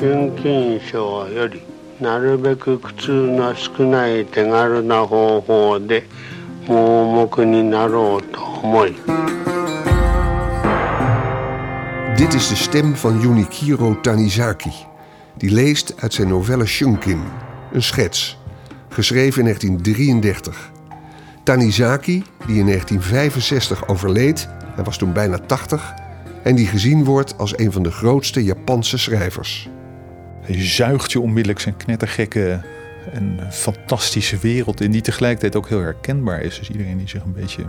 [0.00, 1.60] 春金賞より
[2.00, 6.04] なるべく苦痛の少ない手軽な方法で
[6.66, 8.94] 盲目になろうと思い
[12.16, 14.72] Dit is de stem van Junichiro Tanizaki.
[15.36, 17.20] Die leest uit zijn novelle Shunkin,
[17.72, 18.38] een schets,
[18.88, 20.70] geschreven in 1933.
[21.42, 25.94] Tanizaki, die in 1965 overleed, hij was toen bijna 80,
[26.42, 29.68] en die gezien wordt als een van de grootste Japanse schrijvers.
[30.57, 32.61] Zuigt je onmiddellijk zijn knettergekke
[33.11, 36.59] en fantastische wereld in, die tegelijkertijd ook heel herkenbaar is.
[36.59, 37.65] Dus iedereen die zich een beetje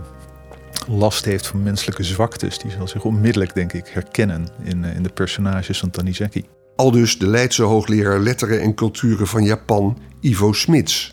[0.87, 5.03] last heeft van menselijke zwaktes, die zal zich onmiddellijk, denk ik, herkennen in, eh, in
[5.03, 6.45] de personages van Tanizaki.
[6.75, 11.11] Aldus de Leidse hoogleraar letteren en culturen van Japan, Ivo Smits.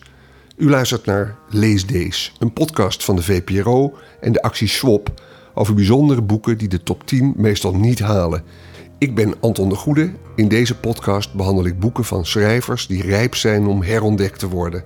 [0.57, 5.23] U luistert naar Lees Days, een podcast van de VPRO en de actie Swap
[5.55, 8.43] over bijzondere boeken die de top 10 meestal niet halen.
[9.01, 10.13] Ik ben Anton de Goede.
[10.37, 14.85] In deze podcast behandel ik boeken van schrijvers die rijp zijn om herontdekt te worden.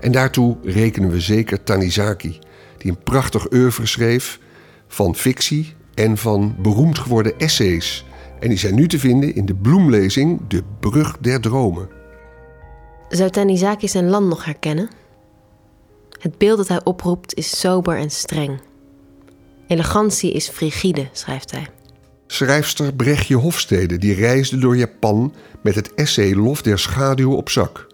[0.00, 2.38] En daartoe rekenen we zeker Tanizaki,
[2.78, 4.38] die een prachtig oeuvre schreef
[4.86, 8.04] van fictie en van beroemd geworden essays.
[8.40, 11.88] En die zijn nu te vinden in de bloemlezing De Brug der Dromen.
[13.08, 14.88] Zou Tanizaki zijn land nog herkennen?
[16.20, 18.60] Het beeld dat hij oproept is sober en streng.
[19.66, 21.66] Elegantie is frigide, schrijft hij.
[22.26, 27.86] Schrijfster Brechtje Hofstede die reisde door Japan met het essay Lof der Schaduw op zak.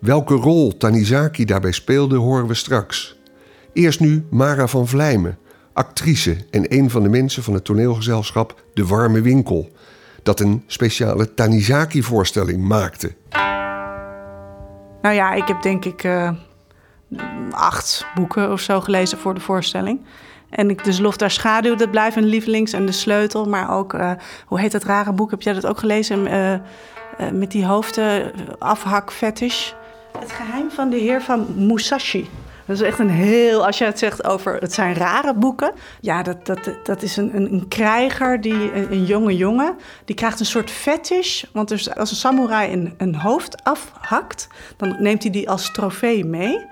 [0.00, 3.18] Welke rol Tanizaki daarbij speelde horen we straks.
[3.72, 5.38] Eerst nu Mara van Vlijmen,
[5.72, 9.70] actrice en een van de mensen van het toneelgezelschap De Warme Winkel,
[10.22, 13.14] dat een speciale Tanizaki-voorstelling maakte.
[15.02, 16.30] Nou ja, ik heb denk ik uh,
[17.50, 20.00] acht boeken of zo gelezen voor de voorstelling.
[20.50, 22.72] En ik, dus Lof daar Schaduw, dat blijft een lievelings.
[22.72, 24.12] En De Sleutel, maar ook, uh,
[24.46, 25.30] hoe heet dat rare boek?
[25.30, 26.26] Heb jij dat ook gelezen?
[26.26, 26.58] Uh, uh,
[27.32, 29.70] met die hoofden, afhak fetish.
[30.18, 32.28] Het geheim van de heer van Musashi.
[32.68, 35.72] Dat is echt een heel, als je het zegt over, het zijn rare boeken.
[36.00, 40.40] Ja, dat, dat, dat is een, een, een krijger, die, een, jonge jongen, die krijgt
[40.40, 41.44] een soort fetish.
[41.52, 46.66] Want als een samurai een, een hoofd afhakt, dan neemt hij die als trofee mee.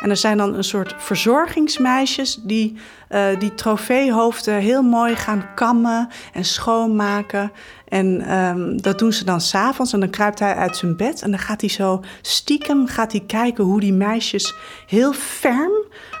[0.00, 2.76] En er zijn dan een soort verzorgingsmeisjes die
[3.10, 7.52] uh, die trofeehoofden heel mooi gaan kammen en schoonmaken.
[7.88, 11.30] En um, dat doen ze dan s'avonds en dan kruipt hij uit zijn bed en
[11.30, 14.54] dan gaat hij zo stiekem gaat hij kijken hoe die meisjes
[14.86, 15.72] heel ferm,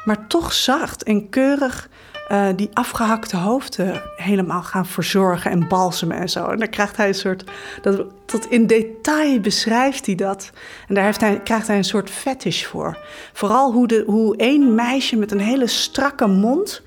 [0.04, 1.88] maar toch zacht en keurig
[2.32, 6.46] uh, die afgehakte hoofden helemaal gaan verzorgen en balsemen en zo.
[6.46, 7.44] En dan krijgt hij een soort,
[7.82, 10.50] dat, tot in detail beschrijft hij dat.
[10.88, 12.98] En daar heeft hij, krijgt hij een soort fetish voor.
[13.32, 16.82] Vooral hoe, de, hoe één meisje met een hele strakke mond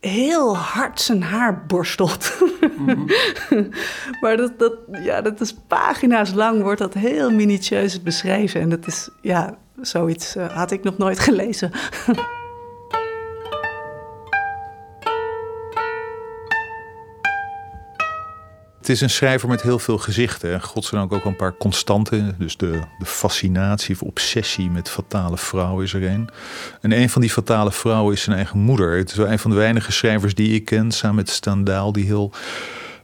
[0.00, 2.32] heel hard zijn haar borstelt.
[2.78, 3.06] Mm
[4.20, 4.72] maar dat, dat,
[5.02, 8.60] ja, dat is pagina's lang, wordt dat heel minutieus beschreven.
[8.60, 11.70] En dat is, ja, zoiets uh, had ik nog nooit gelezen.
[18.88, 20.52] Het is een schrijver met heel veel gezichten.
[20.52, 22.34] En godzijdank ook een paar constanten.
[22.38, 26.28] Dus de, de fascinatie of obsessie met fatale vrouwen is er een.
[26.80, 28.96] En een van die fatale vrouwen is zijn eigen moeder.
[28.96, 32.04] Het is wel een van de weinige schrijvers die ik ken, samen met Standaal, die
[32.04, 32.32] heel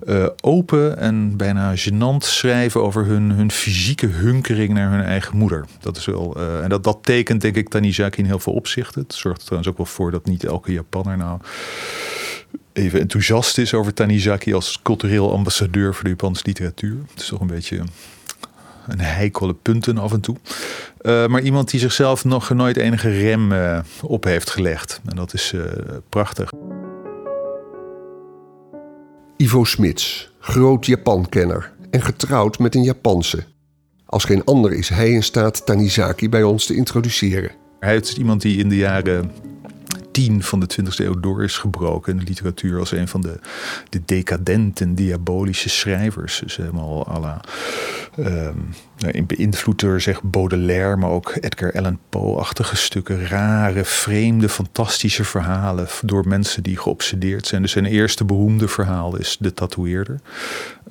[0.06, 5.65] uh, open en bijna gênant schrijven over hun, hun fysieke hunkering naar hun eigen moeder.
[5.81, 9.03] Dat is wel, uh, en dat, dat tekent denk ik Tanizaki in heel veel opzichten.
[9.03, 11.41] Het zorgt er trouwens ook wel voor dat niet elke Japanner nou
[12.72, 16.97] even enthousiast is over Tanizaki als cultureel ambassadeur voor de Japanse literatuur.
[17.10, 17.82] Het is toch een beetje
[18.87, 20.37] een heikele punten af en toe.
[21.03, 25.00] Uh, maar iemand die zichzelf nog nooit enige rem uh, op heeft gelegd.
[25.04, 25.62] En dat is uh,
[26.09, 26.50] prachtig.
[29.36, 33.44] Ivo Smits, groot Japankenner en getrouwd met een Japanse.
[34.06, 37.50] Als geen ander is hij in staat Tanizaki bij ons te introduceren.
[37.81, 39.31] Hij is iemand die in de jaren
[40.14, 43.38] tien van de 20e eeuw door is gebroken in de literatuur als een van de,
[43.88, 46.41] de decadenten, diabolische schrijvers.
[46.44, 47.41] Dus helemaal à la,
[48.18, 48.74] um,
[49.27, 53.27] beïnvloed door zeg Baudelaire, maar ook Edgar Allan Poe-achtige stukken.
[53.27, 57.62] Rare, vreemde, fantastische verhalen door mensen die geobsedeerd zijn.
[57.62, 60.21] Dus zijn eerste beroemde verhaal is De Tatoeëerder.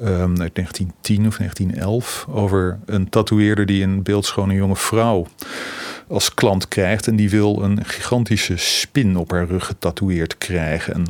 [0.02, 5.28] Um, uit 1910 of 1911 over een tatoeëerder die een beeldschone jonge vrouw
[6.08, 7.08] als klant krijgt.
[7.08, 10.94] En die wil een gigantische spin op haar rug getatoeëerd krijgen.
[10.94, 11.06] En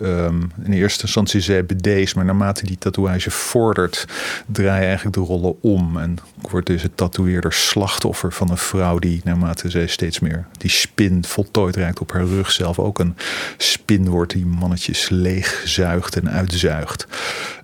[0.00, 4.06] Ehm, in eerste instantie zei bedees, maar naarmate die tatoeage vordert,
[4.46, 5.96] draai je eigenlijk de rollen om.
[5.96, 11.24] En wordt deze tatoeëerder slachtoffer van een vrouw die naarmate zij steeds meer die spin
[11.24, 13.16] voltooid raakt op haar rug zelf ook een
[13.56, 17.06] spin wordt die mannetjes leegzuigt en uitzuigt.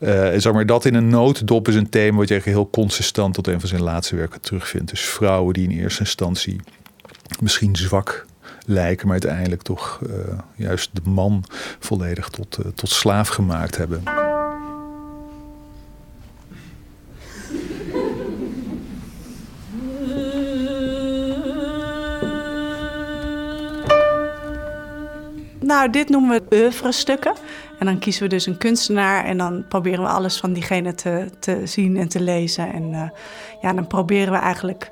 [0.00, 3.46] Uh, zeg maar, dat in een notendop is een thema wat je heel consistent tot
[3.46, 4.90] een van zijn laatste werken terugvindt.
[4.90, 6.60] Dus vrouwen die in eerste instantie
[7.40, 8.26] misschien zwak
[8.64, 11.44] lijken, maar uiteindelijk toch uh, juist de man
[11.78, 14.02] volledig tot, uh, tot slaaf gemaakt hebben.
[25.60, 27.32] Nou, dit noemen we oeuvre-stukken.
[27.78, 31.31] En dan kiezen we dus een kunstenaar en dan proberen we alles van diegene te,
[31.38, 32.72] te zien en te lezen.
[32.72, 33.02] En uh,
[33.60, 34.90] ja, dan proberen we eigenlijk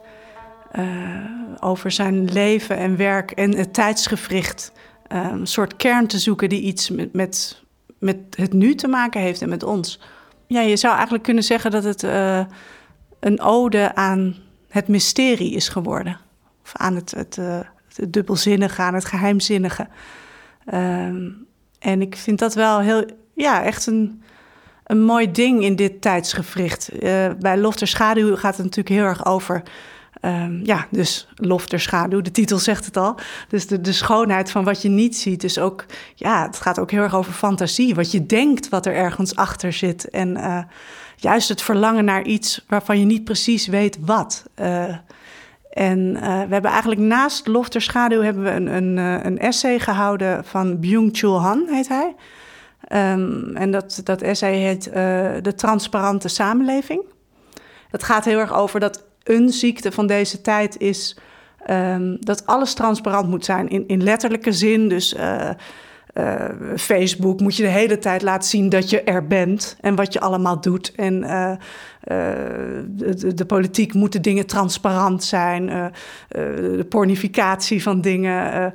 [1.61, 4.73] over zijn leven en werk en het tijdsgevricht
[5.13, 7.63] uh, een soort kern te zoeken die iets met, met,
[7.99, 10.01] met het nu te maken heeft en met ons.
[10.47, 12.03] Ja, je zou eigenlijk kunnen zeggen dat het
[13.21, 14.37] een ode aan
[14.69, 16.19] het mysterie is geworden.
[16.65, 17.37] Of aan het, het,
[17.95, 19.89] het dubbelzinnige, aan het geheimzinnige.
[21.79, 23.05] En ik vind dat wel heel,
[23.35, 24.23] ja, echt een,
[24.85, 26.91] een mooi ding in dit tijdsgevricht.
[27.39, 29.63] Bij Lof ter Schaduw gaat het natuurlijk heel erg over.
[30.25, 33.19] Um, ja, dus lof ter schaduw, de titel zegt het al.
[33.49, 35.41] Dus de, de schoonheid van wat je niet ziet.
[35.41, 35.85] Dus ook,
[36.15, 37.95] ja, het gaat ook heel erg over fantasie.
[37.95, 40.11] Wat je denkt wat er ergens achter zit.
[40.11, 40.59] En uh,
[41.17, 44.45] juist het verlangen naar iets waarvan je niet precies weet wat.
[44.61, 44.97] Uh,
[45.71, 48.97] en uh, we hebben eigenlijk naast Lof ter Schaduw hebben we een, een,
[49.27, 52.15] een essay gehouden van Byung-Chul Han, heet hij.
[53.13, 54.85] Um, en dat, dat essay heet
[55.45, 57.03] De Transparante Samenleving.
[57.91, 61.17] Dat gaat heel erg over dat een ziekte van deze tijd is
[61.71, 64.89] um, dat alles transparant moet zijn in, in letterlijke zin.
[64.89, 65.51] Dus uh,
[66.77, 70.21] Facebook moet je de hele tijd laten zien dat je er bent en wat je
[70.21, 70.93] allemaal doet.
[70.95, 71.53] En uh,
[72.87, 75.93] de, de, politiek moeten dingen transparant zijn.
[76.29, 78.75] de pornificatie van dingen.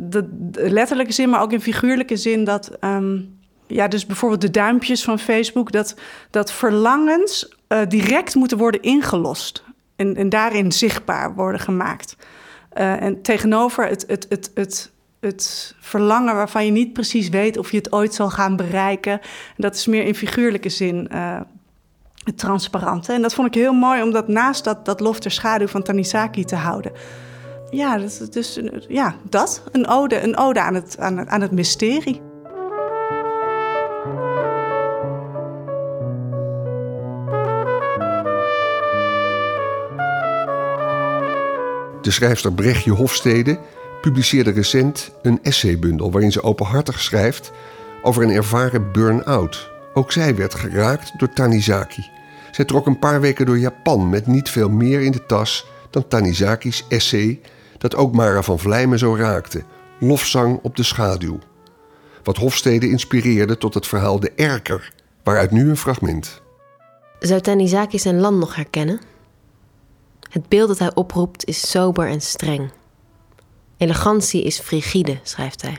[0.00, 2.78] de, de, letterlijke zin, maar ook in figuurlijke zin dat.
[2.80, 5.94] Um, ja, dus bijvoorbeeld de duimpjes van Facebook, dat,
[6.30, 7.56] dat verlangens
[7.88, 9.64] direct moeten worden ingelost.
[10.00, 12.16] En, en daarin zichtbaar worden gemaakt.
[12.72, 17.76] en tegenover het, het, het, het het verlangen waarvan je niet precies weet of je
[17.76, 19.20] het ooit zal gaan bereiken.
[19.56, 21.40] Dat is meer in figuurlijke zin uh,
[22.24, 23.12] het transparante.
[23.12, 25.82] En dat vond ik heel mooi om dat naast dat, dat lof ter schaduw van
[25.82, 26.92] Tanisaki te houden.
[27.70, 29.62] Ja, dat, dus, ja, dat.
[29.72, 32.29] Een ode, een ode aan, het, aan, het, aan het mysterie.
[42.10, 43.58] De schrijfster Brechtje Hofstede
[44.00, 47.52] publiceerde recent een essaybundel waarin ze openhartig schrijft
[48.02, 49.70] over een ervaren burn-out.
[49.94, 52.10] Ook zij werd geraakt door Tanizaki.
[52.50, 56.08] Zij trok een paar weken door Japan met niet veel meer in de tas dan
[56.08, 57.40] Tanizaki's essay
[57.78, 59.62] dat ook Mara van Vlijmen zo raakte:
[59.98, 61.38] Lofzang op de schaduw.
[62.22, 64.92] Wat Hofstede inspireerde tot het verhaal De Erker,
[65.22, 66.42] waaruit nu een fragment.
[67.18, 69.00] Zou Tanizaki zijn land nog herkennen?
[70.30, 72.70] Het beeld dat hij oproept is sober en streng.
[73.76, 75.78] Elegantie is frigide, schrijft hij.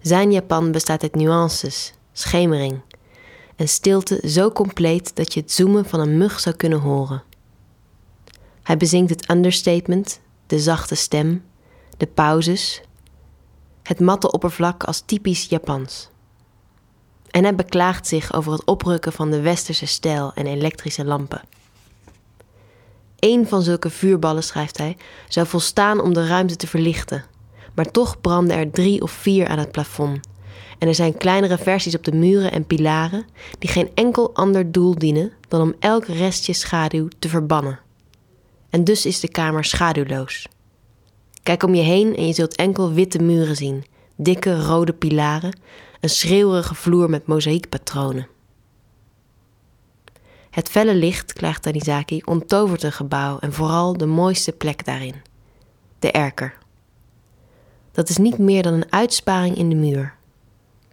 [0.00, 2.80] Zijn Japan bestaat uit nuances, schemering
[3.56, 7.22] en stilte zo compleet dat je het zoomen van een mug zou kunnen horen.
[8.62, 11.44] Hij bezingt het understatement, de zachte stem,
[11.96, 12.82] de pauzes,
[13.82, 16.08] het matte oppervlak als typisch Japans.
[17.30, 21.42] En hij beklaagt zich over het oprukken van de westerse stijl en elektrische lampen.
[23.24, 24.96] Eén van zulke vuurballen, schrijft hij,
[25.28, 27.24] zou volstaan om de ruimte te verlichten.
[27.74, 30.20] Maar toch branden er drie of vier aan het plafond.
[30.78, 33.26] En er zijn kleinere versies op de muren en pilaren
[33.58, 37.80] die geen enkel ander doel dienen dan om elk restje schaduw te verbannen.
[38.70, 40.46] En dus is de kamer schaduwloos.
[41.42, 43.84] Kijk om je heen en je zult enkel witte muren zien,
[44.16, 45.58] dikke rode pilaren,
[46.00, 48.26] een schreeuwerige vloer met mozaïekpatronen.
[50.52, 55.14] Het felle licht, klaagt Tanizaki, onttovert een gebouw en vooral de mooiste plek daarin:
[55.98, 56.58] de erker.
[57.92, 60.14] Dat is niet meer dan een uitsparing in de muur.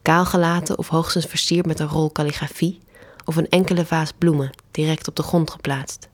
[0.02, 2.80] Kaalgelaten of hoogstens versierd met een rol kalligrafie
[3.26, 6.10] of een enkele vaas bloemen direct op de grond geplaatst.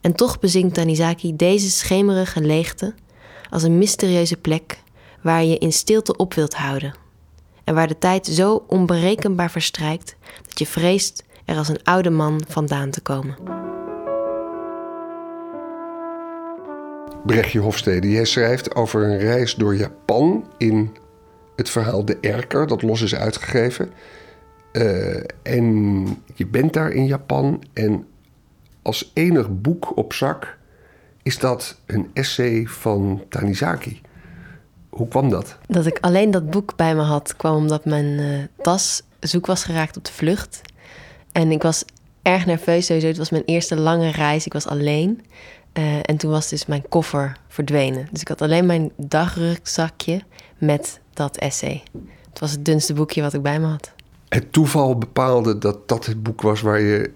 [0.00, 2.94] En toch bezinkt Tanizaki deze schemerige leegte
[3.50, 4.82] als een mysterieuze plek
[5.22, 6.94] waar je in stilte op wilt houden.
[7.64, 12.42] En waar de tijd zo onberekenbaar verstrijkt dat je vreest er als een oude man
[12.48, 13.36] vandaan te komen.
[17.26, 20.96] Brechtje Hofstede, jij schrijft over een reis door Japan in
[21.56, 23.90] het verhaal De Erker, dat los is uitgegeven.
[24.72, 26.04] Eh, en
[26.34, 28.06] je bent daar in Japan en
[28.82, 30.58] als enig boek op zak
[31.22, 34.00] is dat een essay van Tanizaki.
[34.88, 35.56] Hoe kwam dat?
[35.66, 39.64] Dat ik alleen dat boek bij me had, kwam omdat mijn eh, tas zoek was
[39.64, 40.60] geraakt op de vlucht.
[41.32, 41.84] En ik was
[42.22, 43.06] erg nerveus sowieso.
[43.06, 44.46] Het was mijn eerste lange reis.
[44.46, 45.22] Ik was alleen.
[45.72, 48.08] Eh, en toen was dus mijn koffer verdwenen.
[48.10, 50.22] Dus ik had alleen mijn dagrugzakje
[50.58, 51.82] met dat essay.
[52.30, 53.92] Het was het dunste boekje wat ik bij me had.
[54.28, 57.10] Het toeval bepaalde dat dat het boek was waar je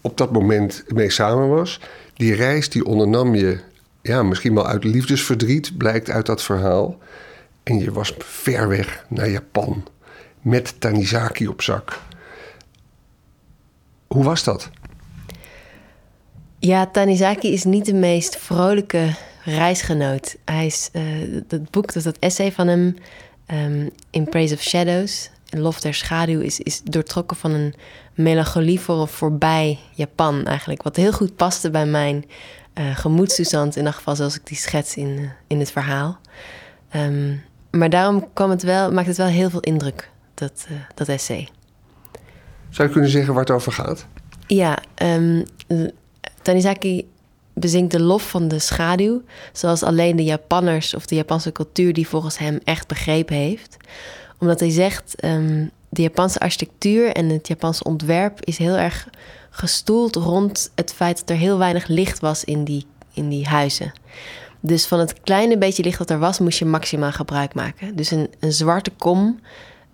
[0.00, 1.80] op dat moment mee samen was.
[2.14, 3.60] Die reis die ondernam je,
[4.02, 6.98] ja, misschien wel uit liefdesverdriet, blijkt uit dat verhaal.
[7.62, 9.84] En je was ver weg naar Japan
[10.40, 12.00] met Tanizaki op zak.
[14.12, 14.70] Hoe was dat?
[16.58, 19.14] Ja, Tanizaki is niet de meest vrolijke
[19.44, 20.36] reisgenoot.
[20.44, 22.96] Hij is, uh, dat boek, dat, dat essay van hem,
[23.46, 27.74] um, In Praise of Shadows, Lof der Schaduw, is, is doortrokken van een
[28.14, 30.82] melancholie voor een voorbij Japan eigenlijk.
[30.82, 32.24] Wat heel goed paste bij mijn
[32.74, 36.18] uh, gemoedstoestand, in ieder geval zoals ik die schets in, uh, in het verhaal.
[36.96, 41.48] Um, maar daarom kwam het wel, maakt het wel heel veel indruk, dat, dat essay.
[42.72, 44.06] Zou je kunnen zeggen waar het over gaat?
[44.46, 45.44] Ja, um,
[46.42, 47.08] Tanizaki
[47.54, 52.08] bezinkt de lof van de schaduw, zoals alleen de Japanners of de Japanse cultuur die
[52.08, 53.76] volgens hem echt begrepen heeft.
[54.38, 59.08] Omdat hij zegt, um, de Japanse architectuur en het Japanse ontwerp is heel erg
[59.50, 63.92] gestoeld rond het feit dat er heel weinig licht was in die, in die huizen.
[64.60, 67.96] Dus van het kleine beetje licht dat er was, moest je maximaal gebruik maken.
[67.96, 69.40] Dus een, een zwarte kom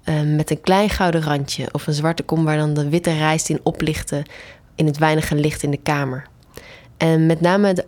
[0.08, 3.48] um, met een klein gouden randje, of een zwarte kom waar dan de witte rijst
[3.48, 4.22] in oplichtte
[4.74, 6.26] in het weinige licht in de kamer.
[6.96, 7.84] En met name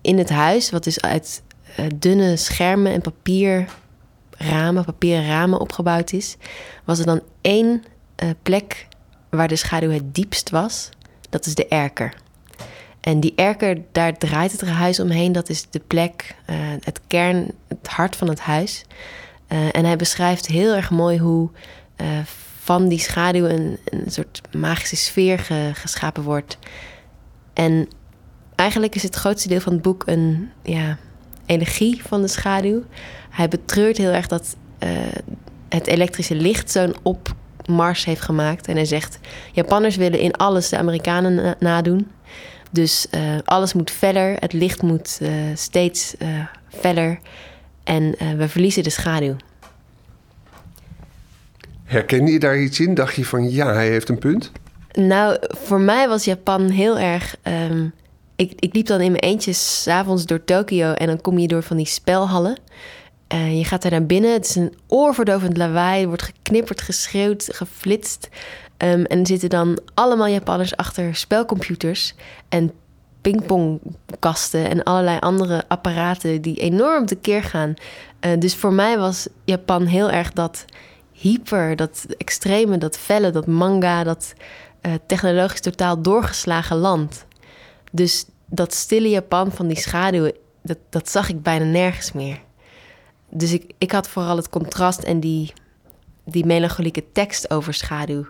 [0.00, 1.42] in het huis, wat dus uit
[1.80, 6.36] uh, dunne schermen en papierramen, papieren ramen opgebouwd is,
[6.84, 7.84] was er dan één
[8.22, 8.86] uh, plek
[9.30, 10.88] waar de schaduw het diepst was.
[11.30, 12.14] Dat is de erker.
[13.00, 15.32] En die erker, daar draait het huis omheen.
[15.32, 18.84] Dat is de plek, uh, het kern, het hart van het huis.
[19.48, 21.50] En hij beschrijft heel erg mooi hoe
[22.68, 26.58] van die schaduw een, een soort magische sfeer ge, geschapen wordt.
[27.52, 27.88] En
[28.54, 30.98] eigenlijk is het grootste deel van het boek een ja,
[31.46, 32.82] elegie van de schaduw.
[33.30, 34.90] Hij betreurt heel erg dat uh,
[35.68, 38.68] het elektrische licht zo'n opmars heeft gemaakt.
[38.68, 39.18] En hij zegt:
[39.52, 42.10] Japanners willen in alles de Amerikanen na nadoen.
[42.70, 43.06] Dus
[43.44, 45.20] alles moet feller, het licht moet
[45.54, 46.14] steeds
[46.68, 47.18] feller.
[47.88, 49.36] En we verliezen de schaduw.
[51.84, 52.94] Herkende je daar iets in?
[52.94, 54.52] Dacht je van ja, hij heeft een punt?
[54.92, 57.36] Nou, voor mij was Japan heel erg.
[57.42, 57.92] Um,
[58.36, 61.62] ik, ik liep dan in mijn eentje s'avonds door Tokio en dan kom je door
[61.62, 62.58] van die spelhallen.
[63.34, 64.32] Uh, je gaat daar naar binnen.
[64.32, 66.02] Het is een oorverdovend lawaai.
[66.02, 68.28] Er wordt geknipperd, geschreeuwd, geflitst.
[68.78, 72.14] Um, en er zitten dan allemaal Japanners achter spelcomputers
[72.48, 72.72] en
[73.30, 77.74] pingpongkasten en allerlei andere apparaten die enorm tekeer gaan.
[78.20, 80.64] Uh, dus voor mij was Japan heel erg dat
[81.12, 84.34] hyper, dat extreme, dat felle, dat manga, dat
[84.82, 87.26] uh, technologisch totaal doorgeslagen land.
[87.92, 90.30] Dus dat stille Japan van die schaduw,
[90.62, 92.40] dat, dat zag ik bijna nergens meer.
[93.30, 95.52] Dus ik, ik had vooral het contrast en die,
[96.24, 98.26] die melancholieke tekst over schaduw.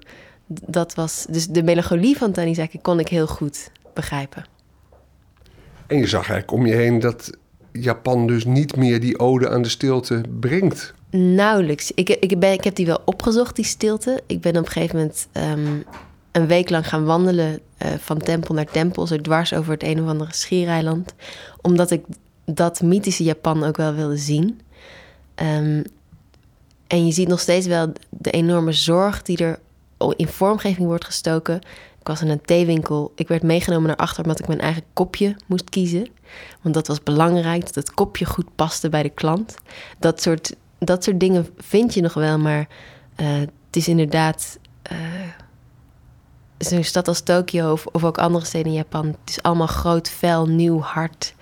[0.47, 4.45] Dat was, dus de melancholie van Tanizaki kon ik heel goed begrijpen.
[5.89, 7.31] En je zag eigenlijk om je heen dat
[7.73, 10.95] Japan dus niet meer die ode aan de stilte brengt.
[11.11, 11.93] Nauwelijks.
[11.95, 14.21] Ik, ik, ben, ik heb die wel opgezocht, die stilte.
[14.27, 15.85] Ik ben op een gegeven moment um,
[16.33, 20.03] een week lang gaan wandelen uh, van tempel naar tempel, zo dwars over het een
[20.03, 21.15] of andere schiereiland.
[21.61, 22.05] Omdat ik
[22.45, 24.61] dat mythische Japan ook wel wilde zien.
[25.43, 25.83] Um,
[26.87, 29.59] en je ziet nog steeds wel de enorme zorg die er
[30.17, 31.61] in vormgeving wordt gestoken.
[32.09, 33.13] Ik was in een theewinkel.
[33.15, 36.09] Ik werd meegenomen naar achter omdat ik mijn eigen kopje moest kiezen.
[36.63, 39.57] Want dat was belangrijk, dat het kopje goed paste bij de klant.
[39.99, 42.69] Dat soort, dat soort dingen vind je nog wel, maar
[43.21, 44.59] uh, het is inderdaad...
[44.93, 44.99] Uh,
[46.59, 49.07] zo'n stad als Tokio of, ook andere steden in Japan.
[49.07, 51.35] Het is allemaal groot, fel, nieuw, hard.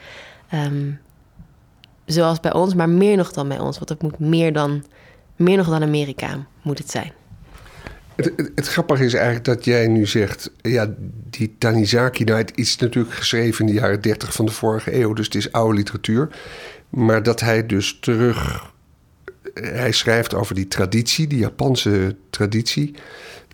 [0.54, 1.00] Um,
[2.04, 3.76] zoals bij ons, maar meer nog dan bij ons.
[3.76, 4.84] Want het moet meer dan,
[5.36, 7.12] meer nog dan Amerika moet het zijn.
[8.54, 10.50] Het, grappige is eigenlijk dat jij nu zegt...
[10.62, 10.94] ja,
[11.30, 15.12] die Tanizaki, nou, het is natuurlijk geschreven in de jaren 30 van de vorige eeuw...
[15.12, 16.28] dus het is oude literatuur.
[16.88, 18.70] Maar dat hij dus terug...
[19.54, 22.94] Hij schrijft over die traditie, die Japanse traditie...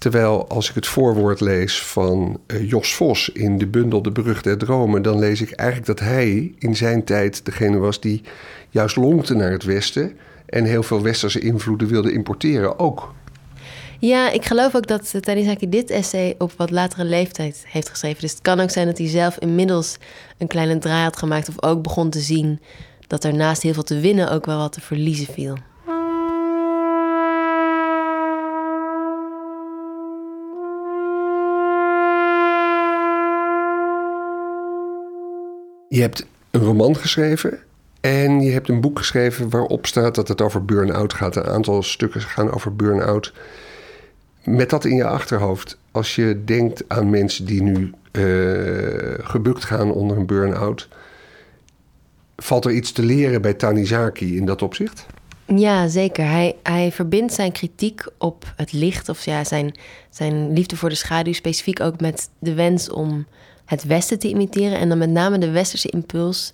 [0.03, 4.43] Terwijl als ik het voorwoord lees van uh, Jos Vos in de bundel De Brug
[4.43, 8.23] der Dromen, dan lees ik eigenlijk dat hij in zijn tijd degene was die
[8.71, 10.17] juist lonkte naar het Westen
[10.47, 13.15] en heel veel westerse invloeden wilde importeren ook.
[14.05, 18.21] Ja, ik geloof ook dat Tanizaki dit essay op wat latere leeftijd heeft geschreven.
[18.21, 19.97] Dus het kan ook zijn dat hij zelf inmiddels
[20.39, 22.61] een kleine draai had gemaakt of ook begon te zien
[23.07, 25.57] dat er naast heel veel te winnen ook wel wat te verliezen viel.
[35.89, 37.59] Je hebt een roman geschreven
[38.01, 41.37] en je hebt een boek geschreven waarop staat dat het over burn-out gaat.
[41.37, 43.33] Een aantal stukken gaan over burn-out.
[44.45, 49.93] Met dat in je achterhoofd, als je denkt aan mensen die nu uh, gebukt gaan
[49.93, 50.89] onder een burn-out,
[52.37, 55.07] valt er iets te leren bij Tanizaki in dat opzicht?
[55.47, 56.25] Ja, zeker.
[56.25, 59.75] Hij, hij verbindt zijn kritiek op het licht, of ja, zijn,
[60.11, 63.27] zijn liefde voor de schaduw, specifiek ook met de wens om
[63.65, 64.79] het Westen te imiteren.
[64.79, 66.51] En dan met name de westerse impuls,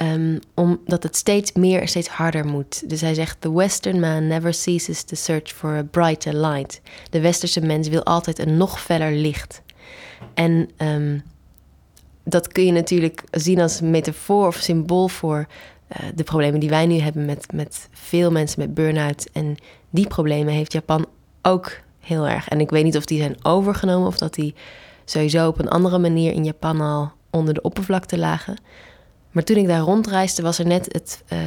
[0.00, 2.88] um, omdat het steeds meer en steeds harder moet.
[2.88, 6.80] Dus hij zegt: The Western man never ceases to search for a brighter light.
[7.10, 9.62] De westerse mens wil altijd een nog feller licht.
[10.34, 11.22] En um,
[12.24, 15.46] dat kun je natuurlijk zien als metafoor of symbool voor
[16.00, 19.28] uh, de problemen die wij nu hebben met, met veel mensen met burn-out.
[19.32, 19.56] En
[19.90, 21.06] die problemen heeft Japan
[21.42, 22.48] ook heel erg.
[22.48, 24.54] En ik weet niet of die zijn overgenomen of dat die
[25.04, 28.56] sowieso op een andere manier in Japan al onder de oppervlakte lagen.
[29.32, 31.38] Maar toen ik daar rondreisde, was er net het uh,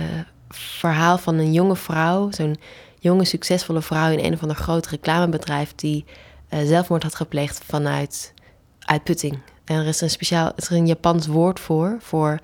[0.50, 2.58] verhaal van een jonge vrouw, zo'n
[3.00, 6.06] jonge, succesvolle vrouw in een of ander groot reclamebedrijf, die
[6.54, 8.34] uh, zelfmoord had gepleegd vanuit
[8.80, 9.40] uitputting.
[9.66, 12.40] En er is een speciaal, er is een Japans woord voor, voor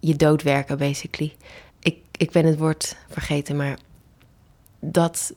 [0.00, 1.34] je doodwerken, basically.
[1.78, 3.78] Ik, ik ben het woord vergeten, maar
[4.80, 5.34] dat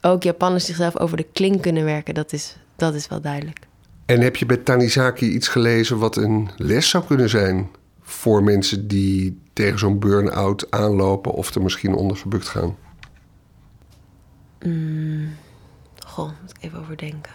[0.00, 3.58] ook Japanners zichzelf over de kling kunnen werken, dat is, dat is wel duidelijk.
[4.06, 7.70] En heb je bij Tanizaki iets gelezen wat een les zou kunnen zijn
[8.26, 12.76] voor mensen die tegen zo'n burn-out aanlopen of er misschien onder gebukt gaan?
[14.64, 15.28] Mm,
[16.06, 17.32] goh, moet ik even overdenken.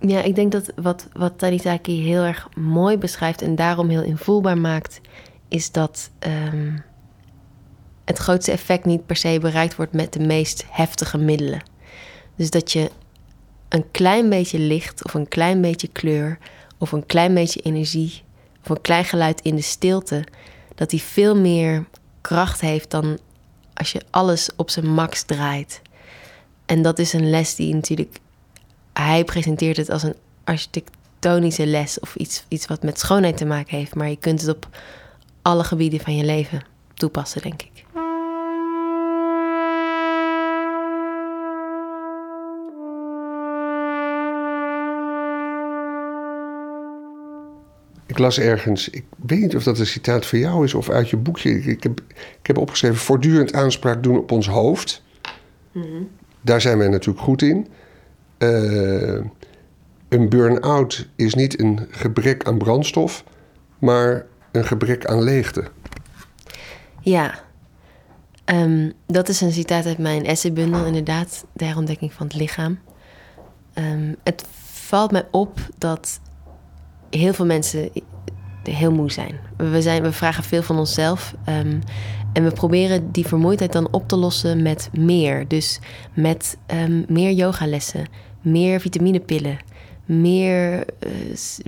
[0.00, 4.58] Ja, ik denk dat wat, wat Tanizaki heel erg mooi beschrijft en daarom heel invoelbaar
[4.58, 5.00] maakt,
[5.48, 6.10] is dat
[6.54, 6.82] um,
[8.04, 11.62] het grootste effect niet per se bereikt wordt met de meest heftige middelen.
[12.36, 12.90] Dus dat je
[13.68, 16.38] een klein beetje licht of een klein beetje kleur
[16.78, 18.24] of een klein beetje energie
[18.70, 20.24] een klein geluid in de stilte,
[20.74, 21.84] dat die veel meer
[22.20, 23.18] kracht heeft dan
[23.74, 25.82] als je alles op zijn max draait.
[26.66, 28.18] En dat is een les die natuurlijk
[28.92, 33.76] hij presenteert het als een architectonische les of iets, iets wat met schoonheid te maken
[33.76, 34.68] heeft, maar je kunt het op
[35.42, 36.62] alle gebieden van je leven
[36.94, 37.85] toepassen, denk ik.
[48.06, 51.10] Ik las ergens, ik weet niet of dat een citaat van jou is of uit
[51.10, 51.50] je boekje.
[51.50, 52.00] Ik heb,
[52.40, 55.02] ik heb opgeschreven: voortdurend aanspraak doen op ons hoofd.
[55.72, 56.08] Mm
[56.40, 57.66] Daar zijn wij natuurlijk goed in.
[58.38, 59.24] Uh,
[60.08, 63.24] een burn-out is niet een gebrek aan brandstof,
[63.78, 65.64] maar een gebrek aan leegte.
[67.00, 67.34] Ja,
[68.44, 72.78] um, dat is een citaat uit mijn essaybundel, inderdaad, de herontdekking van het lichaam.
[73.74, 76.20] Um, het valt mij op dat
[77.10, 77.90] heel veel mensen
[78.62, 79.38] heel moe zijn.
[79.56, 81.34] We, zijn, we vragen veel van onszelf.
[81.48, 81.80] Um,
[82.32, 85.48] en we proberen die vermoeidheid dan op te lossen met meer.
[85.48, 85.80] Dus
[86.14, 88.06] met um, meer yogalessen,
[88.40, 89.58] meer vitaminepillen,
[90.04, 91.12] meer uh,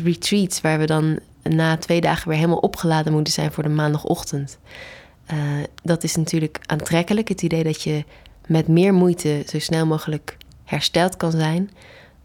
[0.05, 4.59] retreats waar we dan na twee dagen weer helemaal opgeladen moeten zijn voor de maandagochtend.
[5.33, 5.39] Uh,
[5.83, 8.05] dat is natuurlijk aantrekkelijk, het idee dat je
[8.47, 11.71] met meer moeite zo snel mogelijk hersteld kan zijn.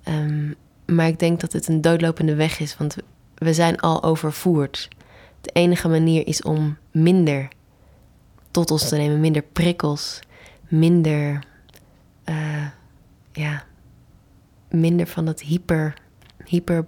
[0.07, 2.95] Um, maar ik denk dat het een doodlopende weg is, want
[3.35, 4.87] we zijn al overvoerd.
[5.41, 7.47] De enige manier is om minder
[8.51, 10.19] tot ons te nemen, minder prikkels,
[10.67, 11.43] minder,
[12.25, 12.67] uh,
[13.31, 13.63] ja,
[14.69, 15.93] minder van dat hyper,
[16.45, 16.85] hyper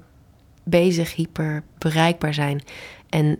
[0.63, 2.62] bezig, hyper bereikbaar zijn.
[3.10, 3.39] En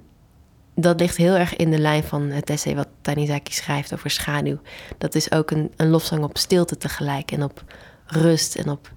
[0.76, 4.60] dat ligt heel erg in de lijn van het essay wat Tanizaki schrijft over schaduw.
[4.98, 7.63] Dat is ook een, een lofzang op stilte tegelijk en op
[8.06, 8.94] rust en op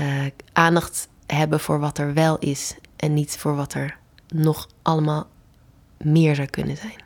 [0.00, 3.96] uh, aandacht hebben voor wat er wel is en niet voor wat er
[4.28, 5.28] nog allemaal
[6.02, 7.02] meer zou kunnen zijn.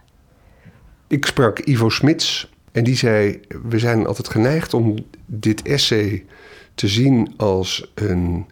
[1.06, 4.96] Ik sprak Ivo Smits en die zei: We zijn altijd geneigd om
[5.26, 6.24] dit essay
[6.74, 8.46] te zien als een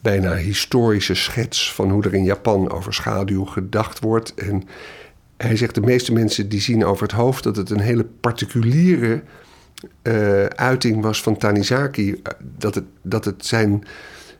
[0.00, 4.34] bijna historische schets van hoe er in Japan over schaduw gedacht wordt.
[4.34, 4.62] En
[5.36, 9.22] hij zegt: De meeste mensen die zien over het hoofd dat het een hele particuliere
[10.02, 12.22] uh, uiting was van Tanizaki.
[12.58, 13.84] Dat het, dat het zijn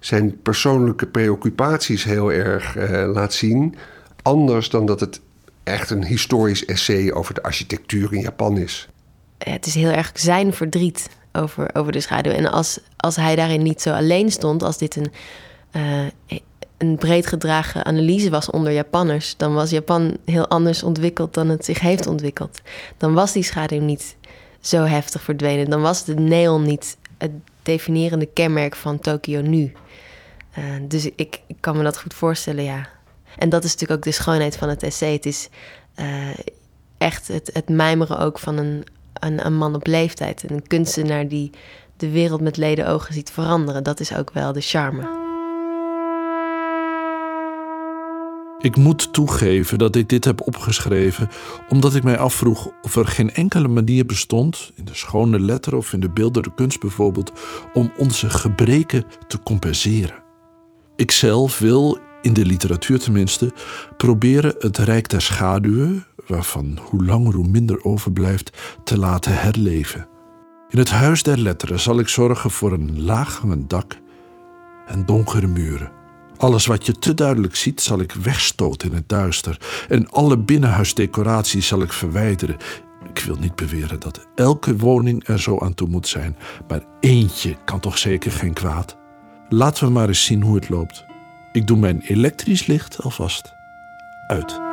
[0.00, 3.74] zijn persoonlijke preoccupaties heel erg uh, laat zien.
[4.22, 5.20] Anders dan dat het
[5.62, 8.88] echt een historisch essay over de architectuur in Japan is.
[9.38, 12.32] het is heel erg zijn verdriet over, over de schaduw.
[12.32, 15.12] En als, als hij daarin niet zo alleen stond, als dit een,
[15.76, 16.40] uh,
[16.76, 21.64] een breed gedragen analyse was onder Japanners, dan was Japan heel anders ontwikkeld dan het
[21.64, 22.60] zich heeft ontwikkeld.
[22.96, 24.16] Dan was die schaduw niet
[24.60, 25.70] zo heftig verdwenen.
[25.70, 27.30] Dan was de neon niet het
[27.62, 29.72] definierende kenmerk van Tokio nu.
[30.58, 32.88] Uh, dus ik, kan me dat goed voorstellen, ja.
[33.38, 35.12] En dat is natuurlijk ook de schoonheid van het essay.
[35.12, 35.48] Het is
[35.96, 36.28] uh,
[36.98, 40.50] echt het, het mijmeren ook van een, een, een, man op leeftijd.
[40.50, 41.50] Een kunstenaar die
[41.96, 43.82] de wereld met leden ogen ziet veranderen.
[43.82, 45.17] Dat is ook wel de charme.
[48.60, 51.28] Ik moet toegeven dat ik dit heb opgeschreven
[51.68, 55.92] omdat ik mij afvroeg of er geen enkele manier bestond, in de schone letter of
[55.92, 57.32] in de beeldende kunst bijvoorbeeld,
[57.72, 60.22] om onze gebreken te compenseren.
[60.96, 63.52] Ikzelf wil, in de literatuur tenminste,
[63.96, 70.08] proberen het rijk der schaduwen, waarvan hoe langer hoe minder overblijft, te laten herleven.
[70.68, 73.98] In het huis der letteren zal ik zorgen voor een laaghangend dak
[74.86, 75.96] en donkere muren.
[76.38, 79.60] Alles wat je te duidelijk ziet, zal ik wegstoten in het duister.
[79.88, 82.56] En alle binnenhuisdecoraties zal ik verwijderen.
[83.08, 86.36] Ik wil niet beweren dat elke woning er zo aan toe moet zijn,
[86.68, 88.96] maar eentje kan toch zeker geen kwaad.
[89.48, 91.04] Laten we maar eens zien hoe het loopt.
[91.52, 93.52] Ik doe mijn elektrisch licht alvast
[94.26, 94.67] uit.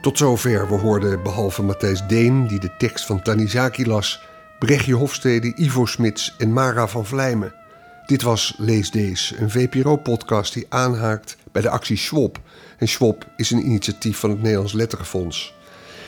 [0.00, 0.68] Tot zover.
[0.68, 4.22] We hoorden behalve Matthijs Deen, die de tekst van Tanizaki las,
[4.58, 7.54] Brechtje Hofstede, Ivo Smits en Mara van Vlijmen.
[8.06, 12.40] Dit was Lees Dees, een VPRO-podcast die aanhaakt bij de actie Schwab.
[12.78, 15.54] En Schwab is een initiatief van het Nederlands Letterenfonds.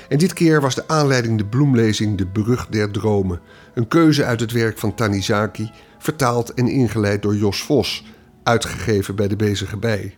[0.09, 3.41] En dit keer was de aanleiding de bloemlezing De Brug der Dromen.
[3.75, 8.05] Een keuze uit het werk van Tanizaki, vertaald en ingeleid door Jos Vos,
[8.43, 10.17] uitgegeven bij de Bezige Bij.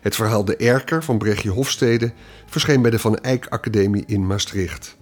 [0.00, 2.12] Het verhaal De Erker van Brechtje Hofstede
[2.46, 4.96] verscheen bij de Van Eyck Academie in Maastricht.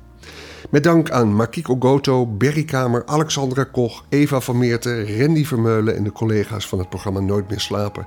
[0.71, 6.05] Met dank aan Makiko Goto, Berry Kamer, Alexandra Koch, Eva van Meerten, Randy Vermeulen en
[6.05, 8.07] de collega's van het programma Nooit meer slapen.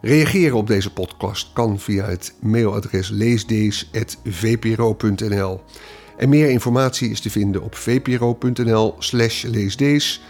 [0.00, 5.60] Reageren op deze podcast kan via het mailadres leesdees.vpro.nl.
[6.16, 10.22] En meer informatie is te vinden op vpro.nl/slash leesdees.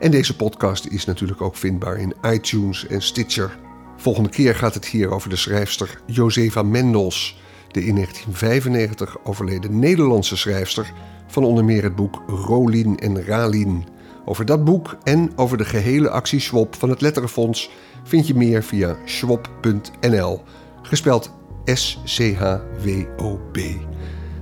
[0.00, 3.65] En deze podcast is natuurlijk ook vindbaar in iTunes en Stitcher.
[3.96, 10.36] Volgende keer gaat het hier over de schrijfster Josefa Mendels, de in 1995 overleden Nederlandse
[10.36, 10.92] schrijfster
[11.26, 13.86] van onder meer het boek Rolien en Ralien.
[14.24, 17.70] Over dat boek en over de gehele actie Schwab van het Letterenfonds
[18.04, 20.42] vind je meer via schwab.nl,
[20.82, 21.32] gespeld
[21.64, 23.58] S-C-H-W-O-B.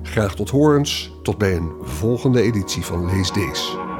[0.02, 3.93] Graag tot horens, tot bij een volgende editie van Lees Deze.